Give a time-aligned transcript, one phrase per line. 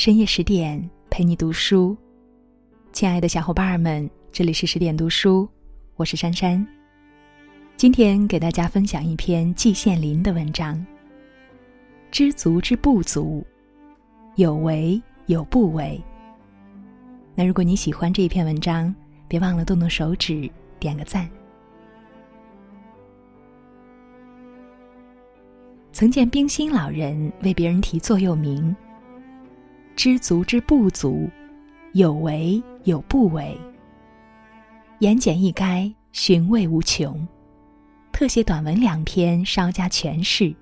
[0.00, 1.94] 深夜十点陪你读书，
[2.90, 5.46] 亲爱的小伙伴们，这里是十点读书，
[5.96, 6.66] 我是珊珊。
[7.76, 10.82] 今天给大家分享一篇季羡林的文章。
[12.10, 13.44] 知足之不足，
[14.36, 16.02] 有为有不为。
[17.34, 18.94] 那如果你喜欢这一篇文章，
[19.28, 21.28] 别忘了动动手指点个赞。
[25.92, 28.74] 曾见冰心老人为别人题座右铭
[30.02, 31.28] ：“知足之不足，
[31.92, 33.54] 有为有不为。”
[35.00, 37.28] 言简意赅，寻味无穷。
[38.10, 40.54] 特写短文两篇，稍加诠释。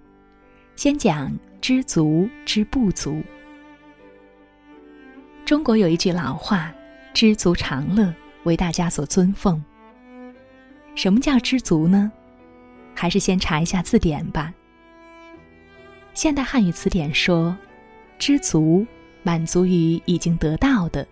[0.74, 3.22] 先讲知足之不足。
[5.44, 6.74] 中国有一句老话
[7.14, 9.64] ：“知足常乐”，为大家所尊奉。
[10.96, 12.10] 什么叫知足呢？
[12.92, 14.52] 还是先查一下字典吧。
[16.12, 17.56] 现代汉语词典说
[18.18, 18.84] ：“知足，
[19.22, 21.06] 满足于已经得到的，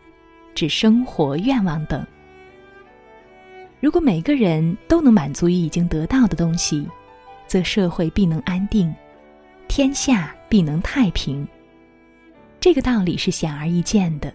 [0.54, 2.06] 指生活愿望等。
[3.80, 6.88] 如果每个人都能满足于已经得到的东西，
[7.46, 8.94] 则社会必能安定。”
[9.68, 11.46] 天下必能太平，
[12.60, 14.32] 这个道理是显而易见的。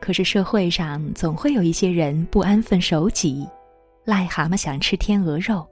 [0.00, 3.48] 可是社会上总会有一些人不安分守己，
[4.04, 5.64] 癞蛤蟆想吃天鹅肉。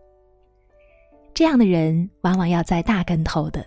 [1.35, 3.67] 这样的人往往要栽大跟头的。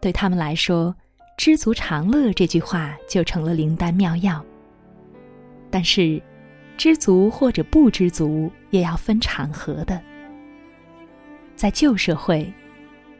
[0.00, 0.96] 对他们来说
[1.36, 4.44] ，“知足常乐”这句话就成了灵丹妙药。
[5.70, 6.20] 但是，
[6.76, 10.00] 知足或者不知足，也要分场合的。
[11.56, 12.52] 在旧社会。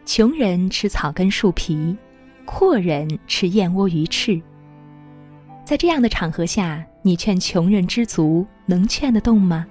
[0.04, 1.96] 穷人吃草根树皮，
[2.44, 4.42] 阔人吃燕窝鱼翅。
[5.64, 9.64] 在这样的场合下，你劝穷人知足，能劝得动吗？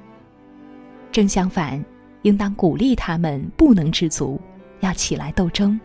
[1.12, 1.84] 正相反，
[2.22, 4.40] 应当鼓励他们不能知足，
[4.80, 5.78] 要起来斗争。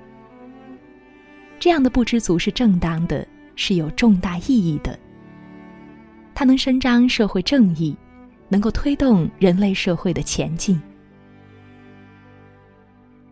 [1.58, 4.98] 这样的不知足是正当的，是有重大意义的。
[6.34, 7.96] 它能伸张社会正义，
[8.48, 10.80] 能够推动人类社会的前进。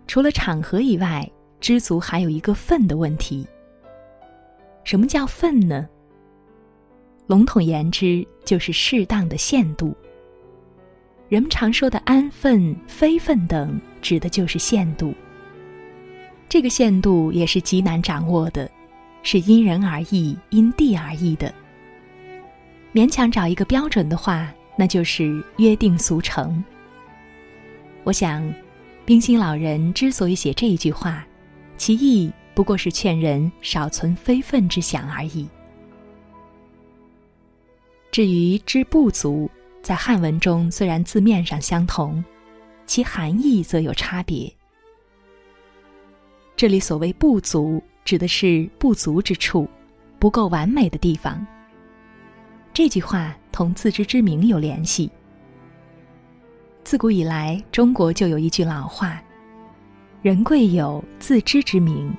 [0.06, 1.30] 除了场合以外，
[1.60, 3.46] 知足还有一个分的问题。
[4.84, 5.88] 什么叫分呢？
[7.26, 9.96] 笼统言之，就是适当的限度。
[11.30, 15.14] 人们常说的安分、非分等，指的就是限度。
[16.54, 18.70] 这个限度也是极难掌握的，
[19.24, 21.52] 是因人而异、因地而异的。
[22.92, 26.62] 勉强找一个标准的话，那就是约定俗成。
[28.04, 28.48] 我想。
[29.04, 31.26] 冰心老人之所以写这一句话，
[31.76, 35.48] 其意不过是劝人少存非分之想而已。
[38.12, 39.50] 至于“知不足”，
[39.82, 42.24] 在汉文中虽然字面上相同，
[42.86, 44.53] 其含义则有差别。
[46.56, 49.68] 这里所谓“不足”，指的是不足之处，
[50.18, 51.44] 不够完美的地方。
[52.72, 55.10] 这句话同自知之明有联系。
[56.84, 59.20] 自古以来，中国就有一句老话
[60.22, 62.14] ：“人贵有自知之明。”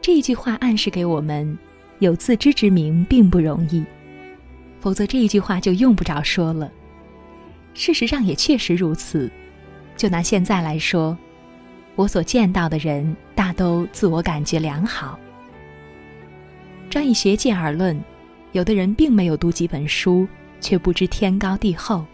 [0.00, 1.58] 这一句话暗示给我们，
[1.98, 3.84] 有自知之明并不容易，
[4.80, 6.70] 否则这一句话就用不着说了。
[7.74, 9.30] 事实上也确实如此。
[9.96, 11.18] 就拿现在来说，
[11.98, 15.18] 我所见到的人大都自我感觉良好。
[16.88, 18.00] 专以学界而论，
[18.52, 20.24] 有的人并没有读几本书，
[20.60, 22.06] 却不知天高地厚。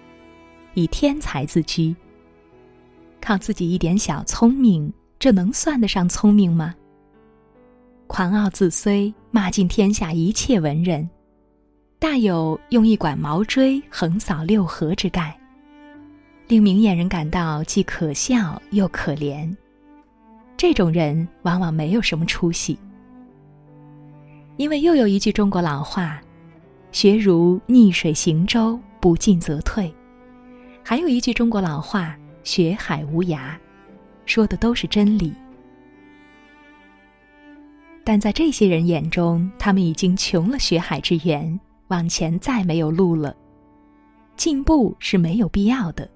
[0.72, 1.94] 以天才自居，
[3.20, 6.74] 靠自己一点小聪明，这能算得上聪明吗？
[8.06, 11.06] 狂傲自虽，骂尽天下一切文人，
[11.98, 15.38] 大有用一管毛锥横扫六合之概，
[16.48, 19.54] 令明眼人感到既可笑又可怜。
[20.66, 22.78] 这种人往往没有什么出息，
[24.56, 26.22] 因为又有一句中国老话
[26.90, 29.94] ：“学如逆水行舟，不进则退。”
[30.82, 33.50] 还有一句中国老话“学海无涯”，
[34.24, 35.34] 说的都是真理。
[38.02, 43.36] 但在这些人眼中，他们已经穷了学海之源，往前再没有路了。
[44.34, 46.10] 进步是没有必要的。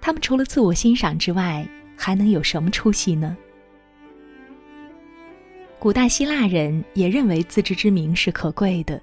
[0.00, 1.68] 他们除了自我欣赏之外，
[1.98, 3.36] 还能有什么出息呢？
[5.80, 9.00] 古代希腊人也认为自知之明是可贵的，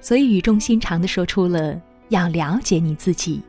[0.00, 1.80] 所以语重心长的说出了
[2.10, 3.42] 要了解你自己。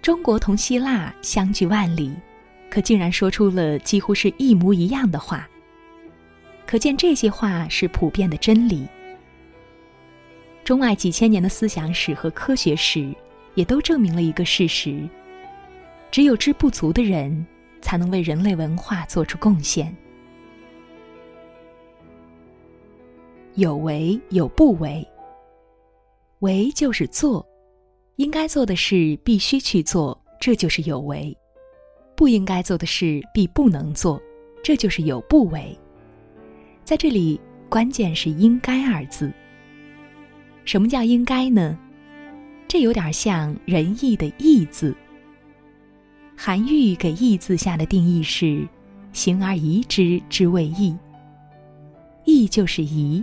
[0.00, 2.12] 中国同希腊相距万里，
[2.70, 5.48] 可竟然说出了几乎是一模一样的话。
[6.66, 8.86] 可见这些话是普遍的真理。
[10.64, 13.12] 中外几千年的思想史和科学史，
[13.54, 15.08] 也都证明了一个事实：
[16.12, 17.44] 只有知不足的人，
[17.80, 19.96] 才能为人类文化做出贡献。
[23.54, 25.04] 有为有不为。
[26.40, 27.46] 为就是做，
[28.16, 31.34] 应该做的事必须去做，这就是有为；
[32.14, 34.20] 不应该做的事必不能做，
[34.62, 35.74] 这就是有不为。
[36.84, 39.32] 在这里，关键是“应该”二字。
[40.66, 41.78] 什么叫应该呢？
[42.68, 44.94] 这有点像仁义的“义”字。
[46.44, 48.66] 韩愈给“义”字下的定义是
[49.14, 50.92] ：“行而宜之，之谓义。”
[52.26, 53.22] 义就是宜，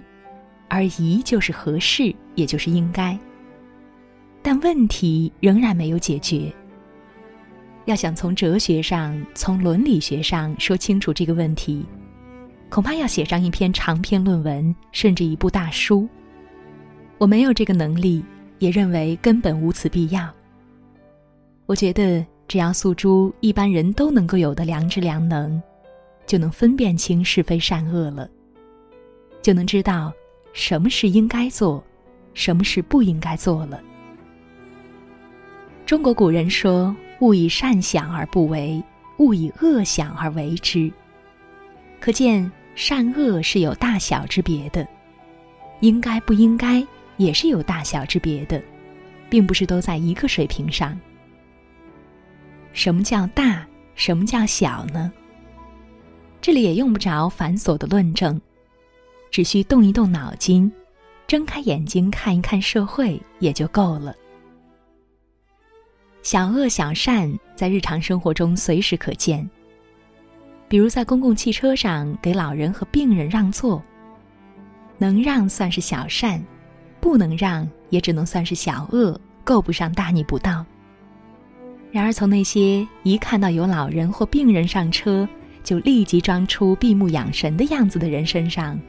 [0.69, 3.19] 而宜就是合适，也就是应该。
[4.41, 6.49] 但问题仍然没有解决。
[7.83, 11.85] 要想从哲学上、从伦理学上说清楚这个问题，
[12.69, 16.07] 恐怕要写上一篇长篇论文，甚至一部大书。
[17.17, 18.23] 我没有这个能力，
[18.59, 20.33] 也认为根本无此必要。
[21.65, 25.61] 我觉得，只要诉诸一般人都能够有的良知良能，
[26.25, 28.27] 就能分辨清是非善恶了，
[29.39, 30.11] 就能知道
[30.51, 31.81] 什么是应该做，
[32.33, 33.79] 什么是不应该做了。
[35.85, 38.83] 中国古人说：“勿以善小而不为，
[39.19, 40.91] 勿以恶小而为之。”
[42.01, 44.87] 可见善恶是有大小之别的，
[45.81, 46.83] 应该不应该。
[47.17, 48.63] 也是有大小之别的，
[49.29, 50.97] 并不是都在一个水平上。
[52.73, 53.65] 什么叫大？
[53.95, 55.11] 什么叫小呢？
[56.39, 58.39] 这里也用不着繁琐的论证，
[59.29, 60.71] 只需动一动脑筋，
[61.27, 64.15] 睁开眼睛看一看社会也就够了。
[66.21, 69.49] 小恶小善在日常生活中随时可见，
[70.69, 73.83] 比如在公共汽车上给老人和病人让座，
[74.97, 76.41] 能让算是小善。
[77.01, 80.65] 不能让，也只能算是小恶，够不上大逆不道。
[81.91, 85.27] 然而，从那些一看到有老人或病人上车
[85.63, 88.79] 就立即装出闭目养神的样子的人身上，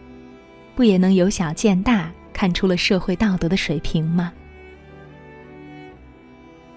[0.75, 4.33] 不也能由小见大，看出了社会道德的水平吗？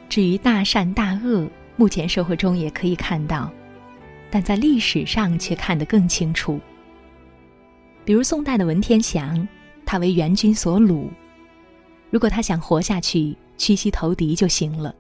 [0.08, 3.52] 至于大善大恶，目前社会中也可以看到，
[4.32, 6.60] 但在历史上却看得更清楚。
[8.06, 9.46] 比如宋代的文天祥，
[9.86, 11.08] 他为元军所虏。
[12.10, 14.94] 如果他想活下去，屈膝投敌就行了，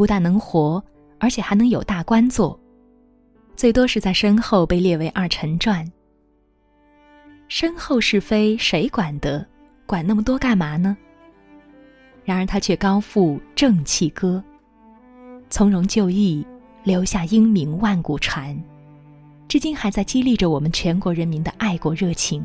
[0.00, 0.82] 不但能活，
[1.18, 2.58] 而且还能有大官做，
[3.54, 5.86] 最多是在身后被列为二臣传。
[7.48, 9.46] 身后是非谁管得？
[9.84, 10.96] 管那么多干嘛呢？
[12.24, 14.42] 然而他却高赋正气歌，
[15.50, 16.46] 从容就义，
[16.82, 18.58] 留下英名万古传，
[19.48, 22.42] 至今还在激励着我们全国人民的爱国热情。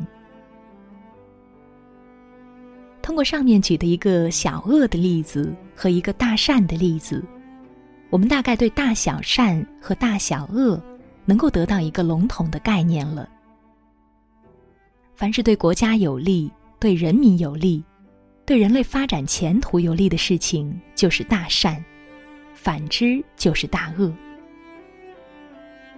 [3.00, 7.24] 通过上面举的一个小恶的例子和一个大善的例子，
[8.10, 10.80] 我们大概对大小善和大小恶
[11.24, 13.28] 能够得到一个笼统的概念了。
[15.14, 17.82] 凡是对国家有利、对人民有利、
[18.44, 21.76] 对人类发展前途有利的事情，就是大善；
[22.54, 24.12] 反之就是大恶。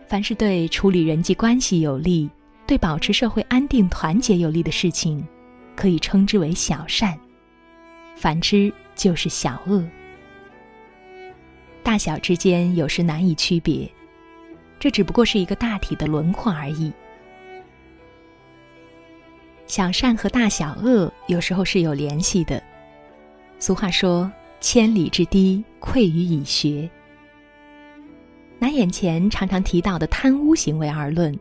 [0.06, 2.30] 凡是对处理人际关系有利、
[2.66, 5.22] 对保持社会安定团结有利的事情，
[5.76, 7.18] 可以称之为小善，
[8.16, 9.84] 反之就是小恶。
[11.88, 13.90] 大小之间有时难以区别，
[14.78, 16.92] 这只不过是一个大体的轮廓而已。
[19.66, 22.62] 小善和大小恶有时候是有联系的。
[23.58, 24.30] 俗话说
[24.60, 26.86] ：“千里之堤，溃于蚁穴。”
[28.60, 31.34] 拿眼前常常提到的贪污行为而论，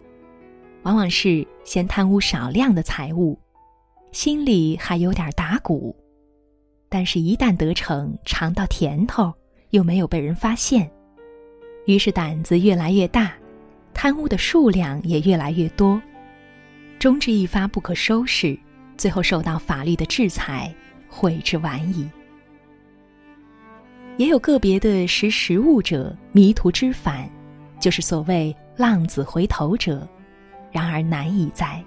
[0.83, 3.37] 往往是先贪污少量的财物。
[4.13, 5.93] 心里还有点打鼓，
[6.87, 9.33] 但是，一旦得逞，尝到甜头，
[9.71, 10.89] 又没有被人发现，
[11.85, 13.33] 于是胆子越来越大，
[13.93, 16.01] 贪污的数量也越来越多，
[16.99, 18.57] 终至一发不可收拾，
[18.97, 20.73] 最后受到法律的制裁，
[21.09, 22.09] 悔之晚矣。
[24.17, 27.29] 也有个别的识时务者迷途知返，
[27.79, 30.07] 就是所谓浪子回头者，
[30.71, 31.83] 然而难以在。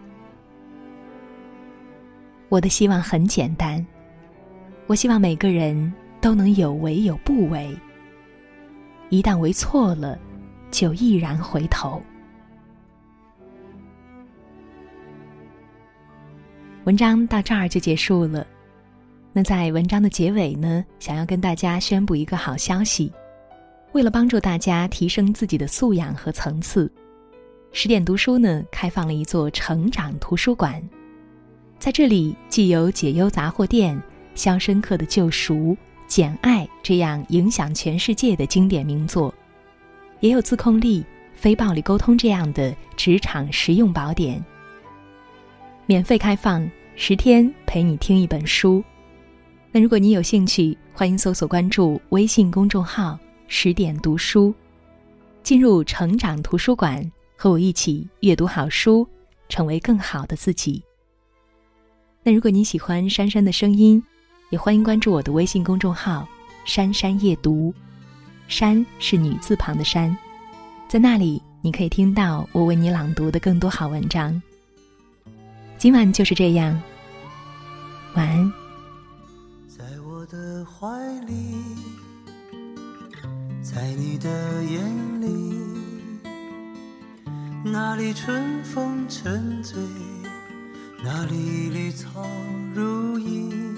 [2.49, 3.85] 我的希望很简单，
[4.87, 7.77] 我希望每个人都能有为有不为。
[9.09, 10.19] 一旦为错了，
[10.71, 12.03] 就毅然回头。
[16.85, 18.47] 文章到这儿就结束了。
[19.33, 23.12] 那在文章的结尾呢，想要跟大家宣布一个好消息：
[23.93, 26.91] 为了帮助大家提升自己的素养和层次，
[27.71, 30.83] 十点读书呢开放了一座成长图书馆。
[31.79, 33.97] 在这里，既有解忧杂货店、
[34.35, 35.55] 《肖申克的救赎》、
[36.11, 39.33] 《简爱》这样影响全世界的经典名作，
[40.19, 44.45] 也有自控力、非暴力沟通这样的职场实用宝典。
[45.87, 48.83] 免费开放，十天陪你听一本书。
[49.71, 54.52] 那如果你有兴趣，欢迎搜索关注微信公众号“十点读书”，
[55.45, 59.07] 进入成长图书馆，和我一起阅读好书，
[59.49, 60.83] 成为更好的自己。
[62.25, 64.02] 那如果你喜欢珊珊的声音，
[64.50, 66.26] 也欢迎关注我的微信公众号
[66.66, 67.73] “珊珊夜读”，
[68.49, 70.16] 珊是女字旁的珊，
[70.88, 74.42] 在那里你可以听到我为你朗读的更多好文章。
[75.78, 76.83] 今晚就是这样，
[78.14, 78.52] 晚安。
[79.69, 81.54] 在我的怀里，
[83.62, 85.54] 在你的眼里，
[87.64, 89.80] 那里春风沉醉，
[91.04, 92.26] 那里绿草
[92.75, 93.70] 如茵，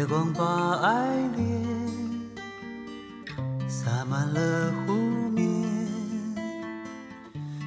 [0.00, 1.46] 月光把爱恋
[3.68, 4.94] 洒满了湖
[5.28, 5.44] 面，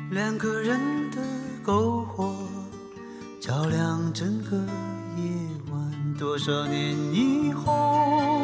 [0.10, 0.80] 两个人
[1.12, 1.22] 的
[1.64, 2.36] 篝火
[3.40, 4.58] 照亮整个
[5.16, 5.24] 夜
[5.72, 6.16] 晚。
[6.18, 8.42] 多少年以后，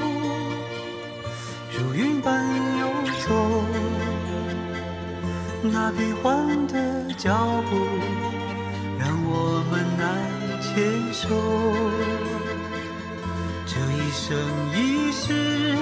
[1.76, 2.46] 如云般
[2.78, 2.88] 游
[3.26, 3.64] 走，
[5.64, 7.36] 那变幻的脚
[7.72, 7.76] 步
[9.00, 12.29] 让我们难牵手。
[13.80, 14.36] 这一生
[14.76, 15.74] 一世，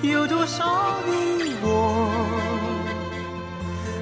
[0.00, 0.64] 有多少
[1.04, 1.10] 你
[1.60, 1.68] 我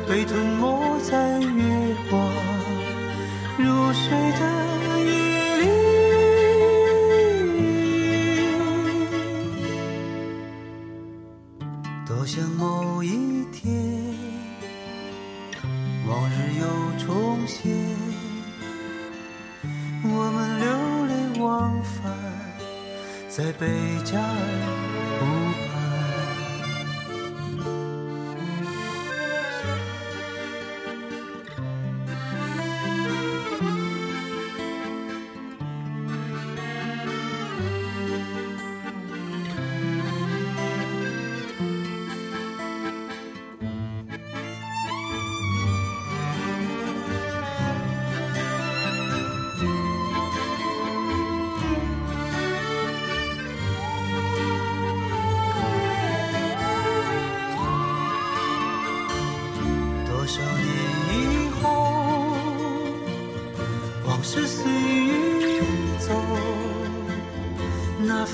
[0.08, 2.22] 被吞没在月光
[3.58, 4.04] 如水
[4.38, 4.40] 的
[5.02, 5.10] 夜
[5.56, 5.62] 里？
[12.06, 13.74] 多想某一天，
[16.06, 16.64] 往日又
[17.04, 17.74] 重现，
[20.04, 20.68] 我们留
[23.28, 23.66] 在贝
[24.04, 24.83] 加尔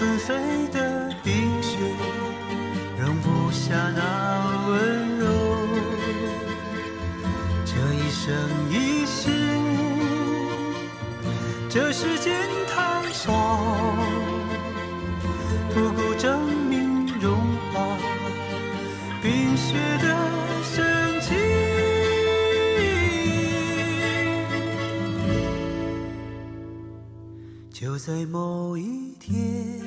[0.01, 0.35] 纷飞
[0.73, 1.77] 的冰雪
[2.99, 4.01] 容不下那
[4.67, 5.27] 温柔。
[7.67, 8.33] 这一生
[8.71, 9.31] 一世，
[11.69, 12.33] 这世间
[27.81, 29.81] 就在某一天，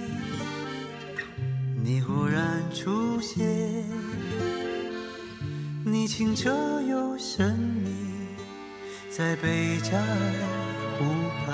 [1.84, 3.86] 你忽然出现，
[5.86, 6.50] 你清澈
[6.90, 7.92] 又神秘，
[9.12, 11.06] 在贝加尔湖
[11.46, 11.54] 畔。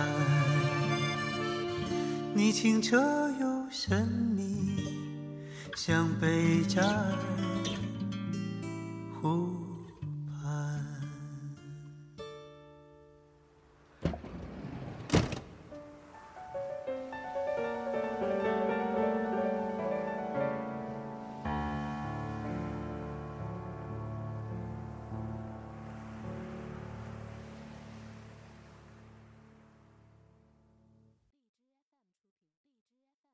[2.33, 2.97] 你清澈
[3.41, 4.77] 又神秘，
[5.75, 7.68] 像贝加尔。